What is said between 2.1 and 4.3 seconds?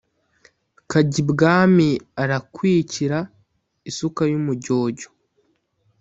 arakwikira isuka